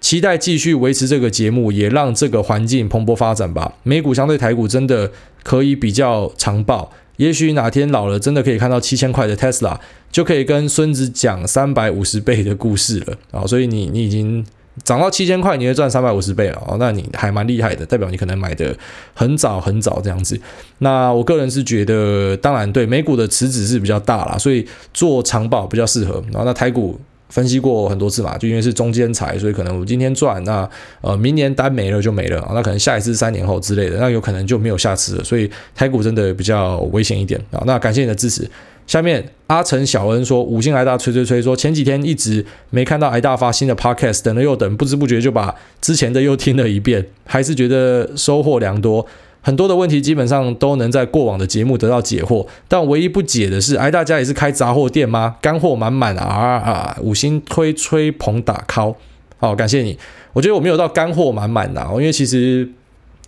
[0.00, 3.74] 期待继续维持这个节目，也让这个环境蓬勃发展吧。
[3.82, 5.10] 美股相对台股真的
[5.42, 6.92] 可以比较长抱。
[7.18, 9.78] 也许哪天老了，真的可以看到七千块的 Tesla，
[10.10, 13.46] 就可以跟孙子讲三百五十倍的故事了啊！
[13.46, 14.44] 所以你你已经
[14.84, 18.76] 涨到七千块，你会赚三百五十倍哦，那你还蛮厉害的，代表你可能买的
[19.14, 20.40] 很早很早这样子。
[20.78, 26.22] 那我个人是觉得，当然对美股的池子是比较大啦，所以做长保比较适合。
[26.30, 30.68] 然后那台股分析过很多次嘛，就因为是中间财，所以可能我今天赚，那
[31.00, 35.24] 呃明年单没了就没了，那可能下一次三年后之类的，那有可能就没有下次了。
[35.24, 37.62] 所以台股真的比较危险一点啊。
[37.66, 38.48] 那感谢你的支持。
[38.86, 49.06] 下面阿成小恩说，五星挨大吹吹吹说，前几天一直没看到挨大发新的 podcast，等了又等，不知不觉就把之前的又听了一遍，还是觉得收获良多。
[49.40, 55.36] 很多的问题基本上都能在过往的节目得到解惑，但唯一不解的是，哎大家也是开杂货店吗？
[55.40, 56.98] 干货满满啊啊！
[57.00, 58.94] 五星推吹捧打 call，
[59.38, 59.98] 好，感谢你。
[60.32, 62.68] 我觉得我没有到干货满满的，因为其实。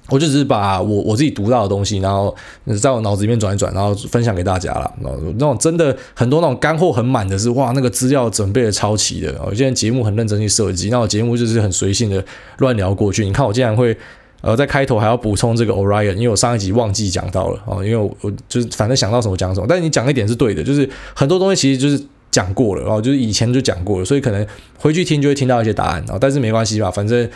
[0.09, 2.35] 我就只是把我我自己读到的东西，然后
[2.83, 4.93] 在我脑子里面转一转，然后分享给大家了。
[5.01, 9.33] 那种真的很多那种干货很满的是哇，那个资料准备的超齐的。
[9.47, 12.25] 我现在节目很认真去设计，那我节目就是很随性的
[12.59, 13.25] 乱聊过去。
[13.25, 13.97] 你看我竟然会
[14.41, 19.67] 呃在开头还要补充这个 Orion，因为我上一集忘记讲到了哦，因为我我就是反正想到什么讲什么。
[19.69, 24.47] 但你讲一点是对的，就是很多东西其实就是讲过了，然后就是以前就讲过了，所以可能
[24.79, 26.19] 回去听就会听到一些答案啊。
[26.21, 27.29] 但是没关系吧，反正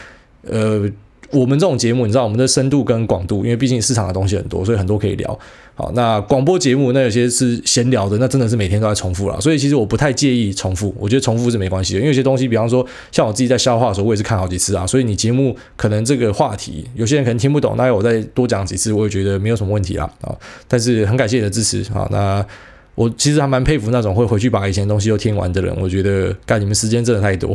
[0.43, 0.91] 呃。
[1.31, 5.39] 我们这种节目，你知道我们的深度跟广度，因为毕竟市场的东西很多，所以很多可以聊。
[5.77, 9.41] 好，那广播节目那有些是闲聊的，那真的是每天都在重复了。
[9.41, 11.99] 所以其实我不太介意重复，我觉得重复是没关系的。
[11.99, 14.87] 因为有些东西，比方说像我自己在消化的时候，我也是看好几次啊。
[14.87, 20.09] 所以你节目可能这个话题，有些人可能听不懂，那我再多讲几次，我也觉得没有什么问题啦。
[20.21, 20.33] 啊，
[20.69, 22.07] 但是很感谢你的支持啊。
[22.13, 22.47] 那
[22.95, 25.75] 我其实还蛮佩服那种会回去把以前东西都听完的人。
[25.81, 27.53] 我觉得干你们时间真的太多。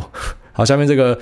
[0.52, 1.18] 好，下面这个。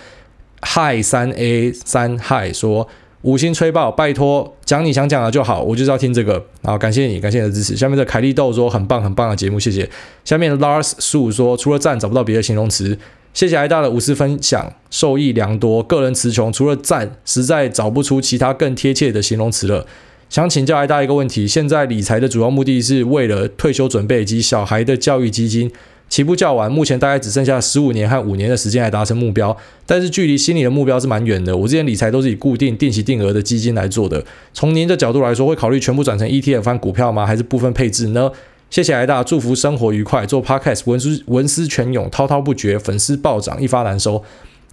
[0.60, 2.88] 嗨三 A 三嗨说
[3.22, 6.44] 五星吹爆，拜托讲你想讲的就好，我就是要听这个。
[6.62, 7.76] 好，感谢你，感谢你的支持。
[7.76, 9.88] 下面的凯利豆说很棒很棒的节目，谢谢。
[10.24, 12.96] 下面的 Lars 树说除了赞找不到别的形容词，
[13.34, 15.82] 谢谢挨大的无私分享，受益良多。
[15.82, 19.84] 个人词穷，除了赞，实在找不出其他更贴切的形容词了。
[20.28, 25.72] 想请教挨大一个问题：现在理财的主要目的是为了退休准备及小孩的教育基金。
[26.08, 31.56] 起步较晚，目前大概只剩下十五年和五年的时间来达成目标，但是距离心里的目标是蛮远的。
[31.56, 34.24] 我之前理财都是以固定、定期定额的基金来做的。
[34.54, 37.26] 从您的角度来说，会考虑全部转成 ETF 翻股票吗？
[37.26, 38.30] 还是部分配置呢？
[38.70, 40.26] 谢谢挨大，祝福生活愉快。
[40.26, 44.22] 做 Podcast 文思文思泉涌，滔滔不绝，粉丝暴涨，一发难收。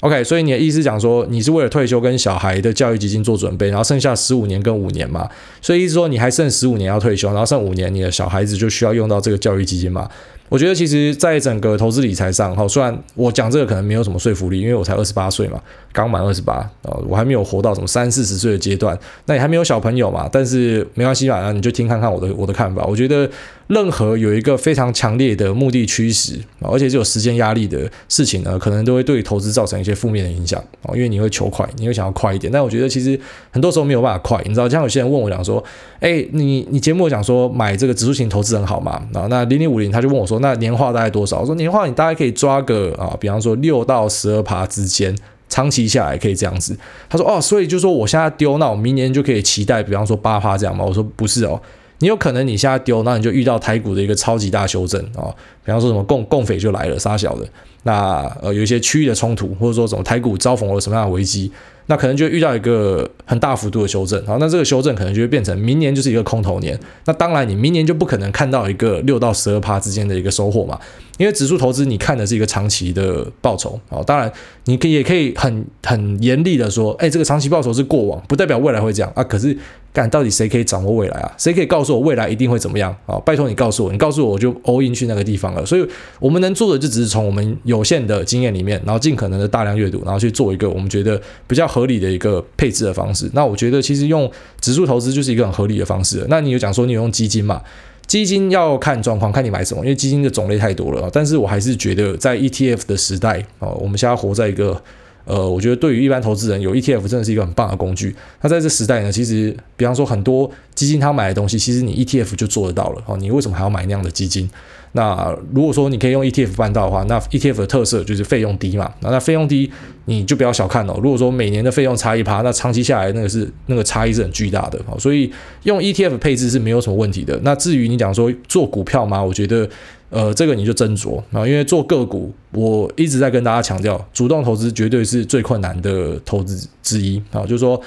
[0.02, 5.28] OK，所以你的意思讲说，你是为了退休跟小孩的教育基金做准备，然后剩下十五年跟五年嘛？
[5.62, 10.10] 所以意思说你还剩十五年要退休，然后剩五年你的小孩子就需要用到这个教育基金嘛？
[10.48, 15.60] 我觉得其实，在整个投资理财上，哈，虽然我讲这个可能没有什么说服力，因为我才二十八岁嘛，
[15.92, 22.86] 刚满二十八，呃，我还没有活到什么三四十岁的阶段，那也还没有小朋友嘛，但是没关系嘛，那你就听看看我的我的看法。
[22.86, 23.28] 我觉得
[23.68, 35.64] 任何有一个非常强烈的目的驱使，而且是有时间压力的事情呢，可能都会对投资造成一些负面的影响啊，因为你会求快，你会想要快一点，但我觉得其实很多时候没有办法快，你知道，像有些人问我讲说，
[36.00, 39.02] 哎，你你节目讲说买这个指数型投资很好嘛？
[39.14, 41.40] 啊，那零零五零他就问我说，那年化大概多少？
[41.40, 45.16] 我说年化你大概可以抓个啊，比方说六到十二趴之间，
[45.50, 46.78] 长期下来可以这样子。
[47.10, 50.84] 他说哦，所以就说我现在丢，那我明年就可以期待，比方说八趴这样吗？
[50.86, 51.62] 我说不是哦，
[52.00, 55.30] 你有可能你现在丢，那你就遇到台股的一个超级大修正啊，
[55.64, 57.48] 比方说什么共共匪就来了，杀小的，
[57.84, 61.52] 那呃有一些区域的冲突，或者说什么台股遭逢了什么样的危机。
[61.88, 66.80] 那可能就遇到一个很大幅度的修正，好，那这个修正可能就会变成明年就是一个空头年。
[67.06, 70.80] 那当然，你明年就不可能看到一个六到十二趴之间的一个收获嘛，
[71.18, 74.32] 因为指数投资你看的是一个长期的报酬，好，当然
[74.66, 79.24] 你可以也可以很很严厉的说，哎，这个长期报酬是过往，不代表未来会这样啊。
[79.24, 79.56] 可是，
[79.96, 81.32] 干到底谁可以掌握未来啊？
[81.38, 83.18] 谁可以告诉我未来一定会怎么样啊？
[83.26, 85.66] 拜托你告诉我，你告诉我我就 all in 去那个地方了。
[85.66, 85.88] 所以
[86.20, 94.30] 我们能做的就只是从我们有限的经验里面，然后尽可能的大量阅读，然后去做一个我们觉得比较合理的一个配置的方式，那我觉得其实用
[94.60, 96.26] 指数投资就是一个很合理的方式。
[96.28, 97.62] 那你有讲说你有用基金嘛？
[98.06, 101.10] 基金要看状况，看你买什么，因为基金的种类太多了。
[101.12, 104.80] 但是我还是觉得在 ETF 的时代哦，我们现在活在一个
[105.26, 108.16] 呃，我觉得对于一般投资人有 ETF 真的是一个很棒的工具。
[108.42, 113.18] 那在这时代呢，其实比方说很多基金他买的东西，其实你 ETF 就做得到了哦。
[113.18, 114.50] 你为什么还要买那样的基金？
[114.94, 118.90] 那如果说你可以用 ETF 办到的话，那 ETF 的特色就是费用低嘛。
[119.02, 119.70] 那那费用低，
[120.06, 120.98] 你就不要小看哦。
[121.04, 124.80] 如果说每年的费用差一趴，那长期下来那个是那个差异是很巨大的。
[124.98, 125.30] 所以
[125.64, 127.38] 用 ETF 配置是没有什么问题的。
[127.44, 129.70] 那至于你讲说做股票嘛，我觉得
[130.10, 137.42] 呃这个你就斟酌啊，因为做个股，我一直在跟大家强调，主动投资绝对是最困难的投资之一啊。
[137.42, 137.80] 就是说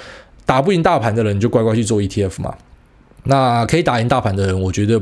[0.45, 2.55] 打不赢大盘的人，就乖乖去做 ETF 嘛。
[3.23, 5.01] 那可以打赢大盘的人，我觉得。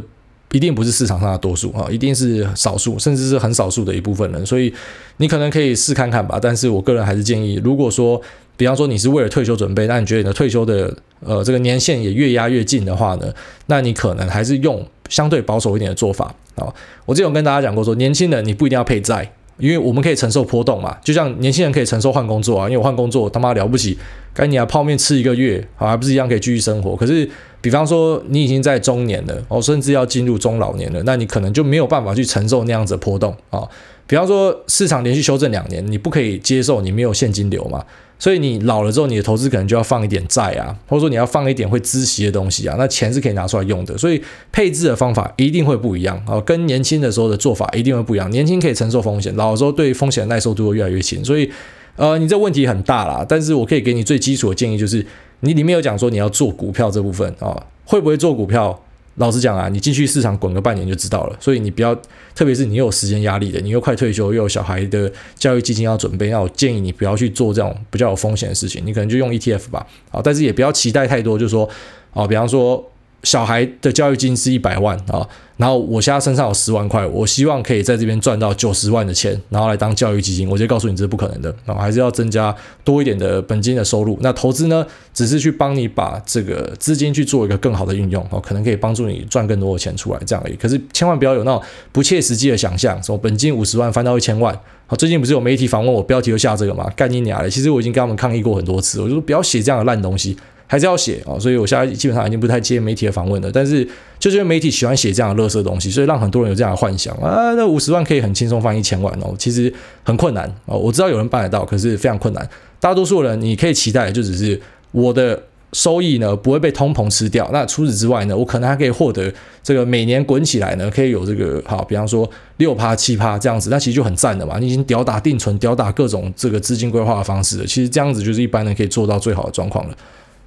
[0.53, 4.45] 一定不是市场上的多数啊，一定是少数，甚至是很少数的一部分人。
[4.45, 4.73] 所以
[5.17, 6.39] 你可能可以试看看吧。
[6.41, 8.19] 但是我个人还是建议，如果说，
[8.55, 13.33] 比方说你是为了退休准备，那你觉得你的退休的呃这个年限也越压越近的话呢，
[13.65, 16.67] 那你可能还是用相对保守一点的做法啊。
[17.05, 19.31] 我之前有跟大家讲过说，年轻人你不一定要配债。
[19.59, 23.97] 因为我们可以承受波动嘛，就像年轻人可以承受换工作啊，因为我换工作他妈了不起，
[24.31, 26.95] 赶紧啊泡面吃一个月，好还不是一样可以继续生活。
[26.95, 27.27] 可是，
[27.59, 33.67] 比方说你已经在中年了，哦，甚至要进入中老年了，那你可能就没有办法去承受那样子的波动啊。
[34.05, 37.83] 比方说市场连续修正两年，你不可以接受你没有现金流嘛。
[38.19, 43.97] 所以你老了之后，你的投资可能就要放一点债啊，或者说你要放一点会孳息的东西啊，那钱是可以拿出来用的。
[43.97, 48.29] 所以配置的方法一定会不一样啊，跟年轻的时候的做法一定会不一样。
[48.31, 51.23] 年轻可以承受风险，老的时候对风险的耐受度会越来越轻。
[51.23, 51.49] 所以，
[51.95, 55.05] 呃，你这问题很大啦，但是我可以给你最基础的建议，就是
[55.41, 58.81] 你里面有讲说你要做股票这部分啊，会不会做股票？
[59.17, 61.35] 老实讲啊，你进去市场滚个半年就知道了。
[61.39, 61.93] 所以你不要，
[62.33, 68.81] 特别是你又有时间压力的，你又快退休，又有小孩的教育基金要准备，那我建议你不要去做这种比较有风险的事情。
[68.85, 71.69] 你可能就用 ETF 吧，啊，但是也不要期待太多，就是说，
[72.13, 72.91] 啊，比方说。
[73.23, 75.27] 小孩的教育金是一百万啊，
[75.57, 80.47] 然后我现在身上有十万块，我希望可以在这边赚到九十万的钱，然后来当教育基金。
[80.47, 84.17] 我就告诉你这是不可能的啊，还是要增加多一点的本金的收入。
[84.21, 90.55] 那投资呢，只是去帮你把这个资金去做一个更好的运用哦，可能可以帮助你赚更多的钱出来这样而已。
[90.55, 94.57] 可是千万不要有那种不切实际的想象，什么本金五十万翻到一千万。
[94.85, 97.49] 好，最近不是有媒体访问我，标题就下这个嘛，干你娘的！
[97.49, 100.37] 其实我已经跟他们抗议过很多次，我就说不要写这样的烂东西。
[100.67, 103.49] 还是要写啊，所以我现在基本上已经不太接媒体的访问了。
[103.51, 103.87] 但是
[104.19, 110.77] 就是因为媒体喜欢写这样的垃圾东西，所以让很多人有这样的幻想啊，那五十万可以很轻松翻一千万哦，其实很困难哦。
[110.77, 112.49] 我知道有人办得到，可是非常困难。
[112.79, 114.59] 大多数人你可以期待就只是
[114.91, 115.41] 我的
[115.73, 117.49] 收益呢不会被通膨吃掉。
[117.51, 124.59] 那除此之外呢，我可能还可以获得这个每年滚起来呢，可以有这个好，比方说六趴七趴这样子，那其实就很赞的嘛。
[124.59, 129.97] 你已经吊打定存，吊打各种这个资金规划的方式了，其实这样子就是一般人可以做到最好的状况了。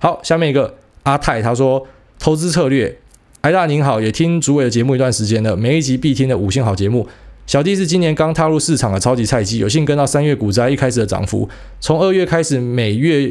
[0.03, 1.87] 好，下面一个阿泰他说
[2.19, 2.97] 投资策略，
[3.43, 7.07] 艾大您好，也听主委的节目一段时间了，每一集必听的五星好节目。
[7.47, 11.47] 小弟是今年刚踏入市场的超级菜鸡，有幸跟到三月股灾一开始的涨幅，
[11.81, 13.31] 从二月开始每月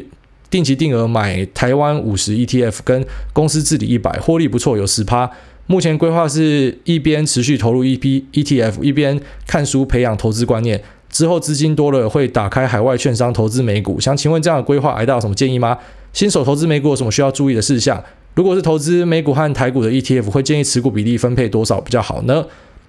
[0.51, 3.03] 定期定额买台湾五十 ETF 跟
[3.34, 5.32] 公司治理一百，获利不错，有十趴。
[5.65, 10.84] 目前规划是一边持续投入一批 ETF，一边看书培养投资观念。
[11.10, 15.75] 之后资金多了会打开海外券商投资美股，想请问这样的规划，艾大有什么建议吗？
[16.19, 18.03] 新手投资美股有什么需要注意的事项？
[18.36, 22.45] 如果是投资美股和台股的 ETF，会建议持股比例分配多少比较好呢？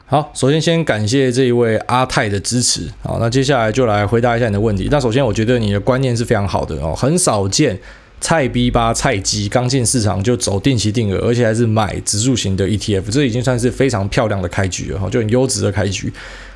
[0.07, 2.89] 好，首先先感谢这一位阿泰的支持。
[3.05, 4.89] 好，那接下来就来回答一下你的问题。
[4.91, 7.79] 那首先我觉得你的观念是非常好的哦，很少见
[8.21, 16.13] 菜逼吧菜鸡刚进市场就走定期定额，而且还是买指数型的 ETF，这已经算是非常漂亮的开局了哈，就很优质的开局。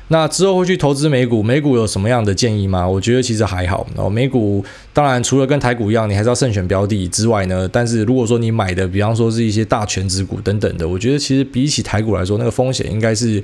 [0.09, 2.87] 那之后会去投资美股，美股有什么样的建议吗？
[2.87, 3.87] 我觉得其实还好。
[3.95, 4.63] 然后美股
[4.93, 13.43] 当然除了跟台股一样，你还是要慎选标的之外呢，但是如果说你买的，比方说是一些大权值股等等的，我觉得其实比起台股来说，那个风险应该是。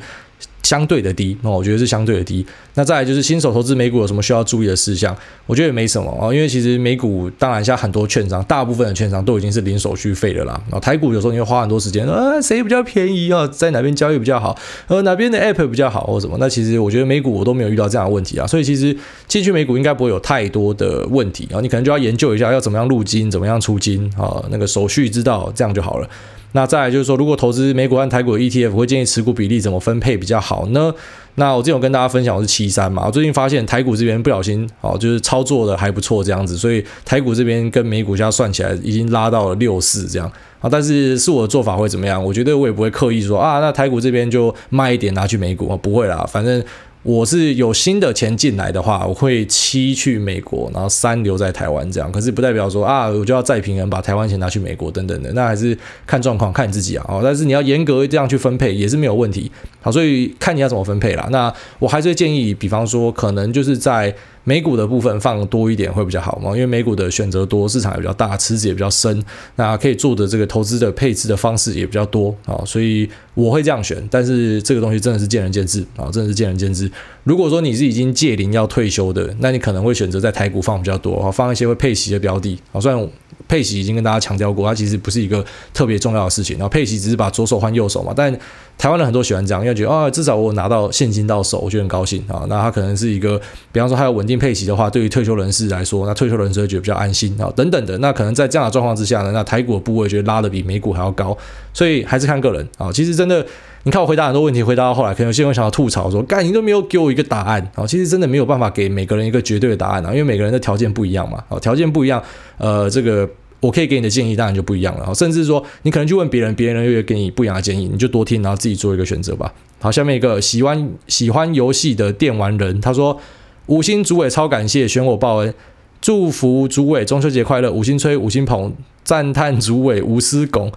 [0.63, 2.45] 相对的低，那我觉得是相对的低。
[2.75, 5.15] 那再来就是新手投资美股有什么需要注意的事项？
[5.45, 10.53] 我觉得也没什么啊，因为其实美股当然像很多券商，大部分的券商都已经是零手续费的啦。
[10.65, 13.45] 然后台股有时候你会花很多时间，呃，谁比较便宜啊？
[13.47, 14.57] 在哪边交易比较好？
[14.87, 16.37] 呃，哪边的 app 比较好或什么？
[16.39, 18.47] 那其实我觉得美股我都没有遇到这样的问题啊。
[18.47, 18.95] 所以其实
[19.27, 21.59] 进去美股应该不会有太多的问题啊。
[21.59, 26.07] 你可能就要研究一下要怎么样入金，怎么样出金啊，那个手续知道这样就好了。
[26.53, 30.93] 那再来就是说，如果投资美股和台股 ETF，会建议持股比例怎么分配比较好呢？
[31.35, 40.69] 那我之前有跟大家分享我是七三嘛，我最近发现台股这边不小心哦，就是操作的还不错这样子，所以台股这边跟美股现在算起来已经拉到了六四这样啊。
[40.69, 42.21] 但是是我的做法会怎么样？
[42.21, 46.61] 我觉得我也不会刻意说啊，那台股这边就卖一点拿去美股啊，不会啦，反正。
[47.03, 52.11] 我是有新的钱进来的话，我会七去美国，然后三留在台湾这样。
[52.11, 57.05] 可是不代表说啊，我就要再平衡，把台湾钱拿去美国等等的，那还是看状况，看你自己啊。
[57.07, 59.51] 哦，但是你要严格这样去分配也是没有问题。
[59.81, 61.27] 好，所以看你要怎么分配啦。
[61.31, 64.13] 那我还是建议，比方说可能就是在。
[64.43, 69.23] 美股的部分放多一点会比较好嘛，因为美股的选择多，市场也比较大，池子也比较深，
[69.55, 74.01] 那可以做的这个投资的配置的方式也比较多啊，所以我会这样选。
[74.09, 76.91] 但是这个东西真的是见仁见智啊，真的是见仁见智。
[77.23, 82.81] 如果说你是已经届龄要退休的，那你可能会选择在台股放比较多，放一些会配息的标的啊。
[82.81, 83.09] 虽然
[83.47, 88.37] 配息已经跟大家强调过，它其实不是一个特别重要的事情，然后配息只是把左手换右手嘛，但。
[88.77, 92.47] 台湾人很多喜欢这样，因为觉得啊、至少我拿到现金到手，我就很高兴啊。
[92.49, 93.39] 那他可能是一个，
[93.71, 97.95] 比方说还有稳定配息的话，对于退休人士来说，那退休人士会觉得比较安心啊，等等的。
[97.99, 101.37] 那可能在这样的状况之下呢，那台股的部位觉得拉得比美股还要高，
[101.71, 102.91] 所以还是看个人啊。
[102.91, 103.45] 其实真的
[103.83, 111.43] 你看我回答很多问题，回答到后来，可能有些人想要吐槽说：“干，你都没有给我一个答案啊！”其实真的没有办法给每个人一个绝对的答案啊，因为每个人的条件不一样嘛。
[111.49, 112.21] 啊，条件不一样，
[112.59, 113.27] 呃，这个
[113.59, 115.11] 我可以给你的建议当然就不一样了。
[115.15, 119.51] 甚至说，你可能去问别人，别人又会给你不一样的建议，你就多听，然后自己做一个选择吧。
[119.79, 123.19] 好，下面一个喜欢喜欢游戏的电玩人，他说
[123.65, 125.51] ：“五星主委超感谢，选我报恩，
[125.99, 128.71] 祝福主委中秋节快乐，五星吹，五星捧，
[129.03, 130.71] 赞叹主委无私拱。”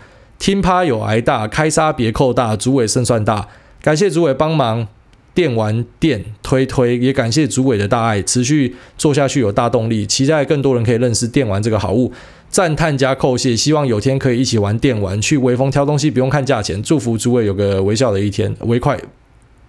[0.44, 3.48] 听趴有挨大，开杀别扣大，主委胜算大。
[3.80, 4.86] 感谢主委帮忙，
[5.32, 12.12] 电玩店推推，也感谢主委的大爱，持续做下去有大动力，期待更多人可以认识电玩这个好物。
[12.50, 16.82] 赞叹加扣谢，希望有天可以一起玩电玩，去微风挑东西不用看价钱。
[16.82, 19.00] 祝福主委有个微笑的一天，微快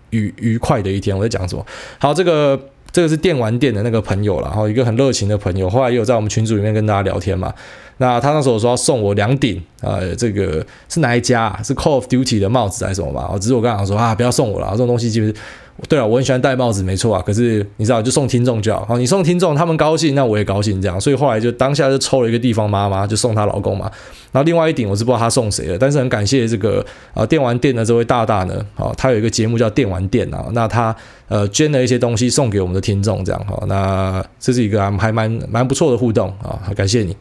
[0.10, 1.18] 愉愉快的一天。
[1.18, 1.66] 我在讲什么？
[1.98, 2.60] 好，这个
[2.96, 7.54] 这个是电玩店的那个朋友了，然后一个很热情的朋友，后来也有在我们群组里面跟大家聊天嘛。
[7.98, 11.60] 那他那时候说要送我两顶，呃，这个是哪一家？
[11.62, 13.30] 是 Call of Duty 的帽子还是什么吧？
[13.34, 15.36] 我只是我刚刚说啊，不要送我了，这种东西就是。
[15.90, 17.22] 对啊，我很喜欢戴帽子，没错啊。
[17.26, 18.86] 可是你知道，就送听众就好。
[18.86, 21.00] 好，你送听众，他们高兴，那我也高兴，这样。
[21.00, 23.92] 所以后来就当下就抽了一个地方妈妈，就送她老公嘛。
[24.32, 30.96] 然后另外一顶我是不知道他送谁了，但是很感谢这个啊电玩店的这位大大呢，啊，他有一个节目叫电玩店啊，那他
[31.28, 33.62] 呃捐了一些东西送给我们的听众，这样哈。
[33.68, 37.16] 那这是一个还蛮蛮不错的互动啊，感谢你。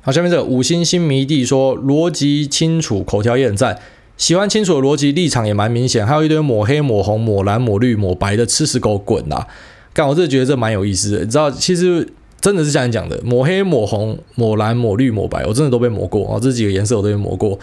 [0.00, 3.78] 好，下面这个五星星迷弟说逻辑清楚，口条也很赞。
[4.18, 9.46] 喜欢清楚的逻辑，立场也蛮明显，还有一堆抹黑、抹红、抹蓝、抹绿、抹白的吃屎狗滚呐！
[9.94, 11.20] 干，我真的觉得这蛮有意思的。
[11.20, 12.06] 你知道，其实
[12.40, 16.38] 真的是这样讲的：抹黑、抹红、抹蓝、抹绿、抹白，我真的都被抹过啊！
[16.42, 17.58] 这几个颜色我都被抹过。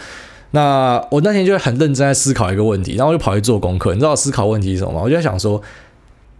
[0.51, 3.93] 那我那天就很认真在思考一个问题，然后我就跑去做功课。
[3.93, 5.01] 你知道我思考问题是什么吗？
[5.03, 5.61] 我就在想说，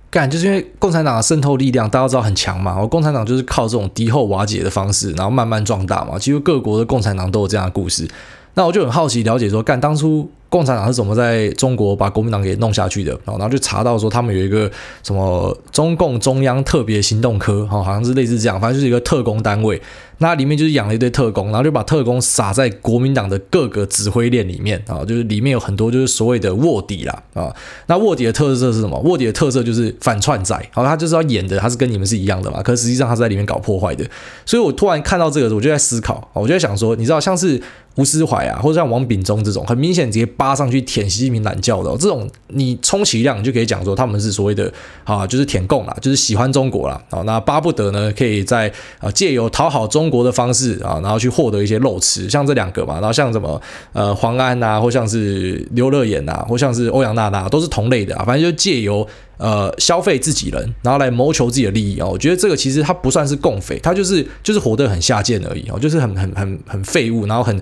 [0.10, 2.80] 干，就是因为共产党的渗透力量大家都知道很强嘛。
[2.80, 6.18] 我共产党就是靠这种敌后瓦解的方式，然后慢慢壮大嘛。
[6.18, 8.08] 其实各国的共产党都有这样的故事。
[8.56, 13.12] 那我就很好奇了解说，干当初共产党是怎么在中国把国民党给弄下去的？
[13.26, 14.72] 然后就查到说，他们有一个
[15.04, 19.80] 什么中共中央特别行动科，好像是类似这样，反正就是一个特工单位。
[20.20, 27.54] 那里面就是养了一堆特工，然后就把特工撒在国民党的各个指挥链里面啊，就是里面有很多就是所谓的卧底啦啊。
[27.88, 28.98] 那卧底的特色是什么？
[29.00, 34.06] 卧底的特色就是反串仔，好，他就是要演的，他是跟你们是一样的嘛，可实际上他是在里面搞破坏的。
[34.46, 37.62] 所以我突然看到这个，我就在思考，我就在想说，你知道像是。
[37.98, 44.70] 吴思怀啊，或者像王炳忠这种，很明显直接扒上去舔习近平懒觉的、这种你充其量你就可以讲说他们是所谓的
[45.06, 47.02] 啊，就是舔共啦，就是喜欢中国啦。
[47.10, 53.60] 啊，那巴不得呢，可以在啊借由讨好中中国的方式啊，然后去获得一些肉吃，像这两个嘛，然后像什么
[53.92, 67.60] 呃黄安呐，或像是刘乐言呐，或像是欧阳娜娜，都是同类的啊，反正就借由呃消费自己人，然后来谋求自己的利益啊、我觉得这个其实它不算是共匪，它就是就是活得很下贱而已啊，就是很很很很废物，然后很。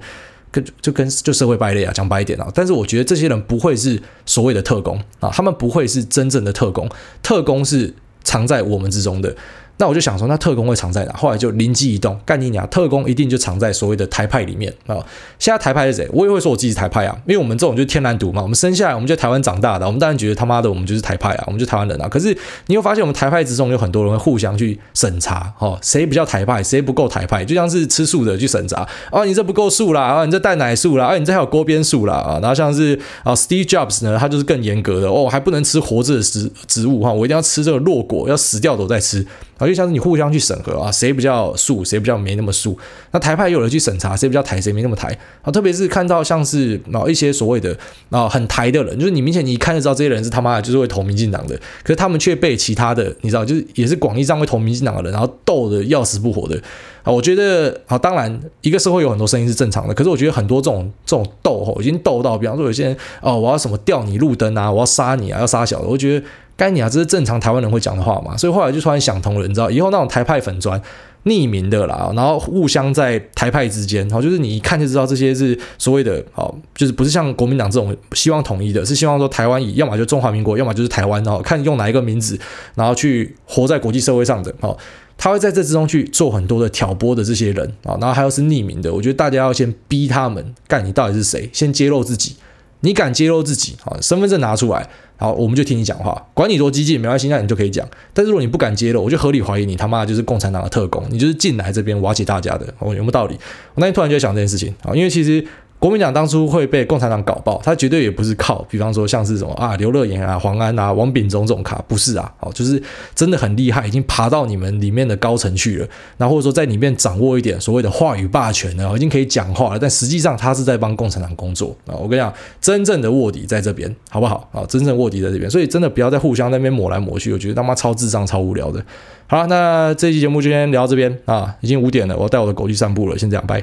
[0.52, 6.88] 跟就跟就社会败类啊，讲白一点啊，但是我觉得这些人不会是所谓的特工啊，他们不会是真正的特工，
[7.24, 7.92] 特工是
[8.24, 9.36] 藏在我们之中的。
[9.78, 11.14] 那我就想说，那特工会藏在哪？
[11.14, 12.66] 后来就灵机一动，干你娘！
[12.70, 14.96] 特工一定就藏在所谓的台派里面啊。
[15.40, 16.08] 现在台派是谁？
[16.14, 22.08] 我也会说我自己是台派啊，因为我们这种就是天然独嘛，我们生下来我们就台湾长大的，我们当然觉得他妈的我们就是台派啊，我们就台湾人啊。
[22.08, 39.26] 可是你会发现，我们台派之中有很多人会互相去审查，哦，谁比较台派，谁不够台派，就像是吃素的去审查，啊，你这不够素啦，啊，你这蛋奶素啦，啊，你这还有锅边素啦，啊，然后像是啊，Steve Jobs 呢，他就是更严格的哦，还不能吃活着的植植物哈，我一定要吃这个落果，要死掉都再吃。
[39.58, 42.78] 啊，就像是你互相去审核啊，谁比较素，谁比较没那么素。
[43.12, 45.16] 那台派也有人去审查，谁比较台，谁没那么台。
[45.42, 47.78] 啊，特别是看到像是啊一些所谓的
[48.10, 56.60] 啊很台的人，就是你明显你看得知道这些人是他妈的就是会投民进党的，可是他们却被其他的你知道，就是也是广义上会投民进党的人，然后斗得要死不活的。
[57.04, 66.26] 啊，我觉得啊，当然一个社会有很多声音是正常的，可是我觉得很多这种这种斗吼，已经斗到，比方说有些人哦，我要什么吊你路灯啊，我要杀你啊，要杀小的，我觉得。
[66.56, 70.80] 该你啊，这是正常台湾人会讲的话嘛，所以后来就突然想通了，你知道，以后那种台派粉专
[71.26, 82.38] 匿名的啦，然后互相在台派之间，然后，就是你一看就知道这些是所谓的，好，就是不是像国民党这种希望统一的，是希望说台湾以要么就中华民国，要么就是台湾，然后看用哪一个名字，
[82.76, 84.78] 然后去活在国际社会上的，好，
[85.18, 92.36] 他会在这之中去做很多的挑拨的这些人啊，然后还有是匿名的，我觉得大家要先逼他们，干你到底是谁，先揭露自己。
[92.82, 94.86] 你敢揭露自己，好，身份证拿出来，
[95.24, 97.88] 好，我们就听你讲话，管你多激进没关系，那你就可以讲。
[98.14, 103.36] 但是如果你不敢揭露，我就合理怀疑你他妈就是共产党的特工，你就是进来这边瓦解大家的，哦，有没有道理？
[103.74, 105.42] 我那天突然就在想这件事情啊，因为其实
[105.84, 112.82] 国民党当初会被共产党搞爆，他绝对也不是靠，比方说像是什么啊刘乐言啊、黄安啊、王炳忠这种卡，不是啊，哦，就是
[113.14, 115.88] 真的很厉害，已经爬到你们里面的高层去了，
[116.20, 121.92] 那或者说在里面掌握一点所谓的话语霸权呢，已经可以讲话了，但实际上他是在帮共产党工作啊。
[121.96, 124.64] 我跟你讲，真正的卧底在这边，好不好啊？
[124.70, 128.82] 真正卧底在这边，所以真的不要再互相在那边抹来抹去，我觉得他妈超智障、超无聊的。
[129.28, 133.62] 好，那这期节目就先聊到这边啊，已经五点了，我要带我的狗去散步了，先这样，拜。